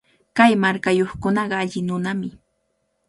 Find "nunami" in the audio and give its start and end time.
1.87-2.29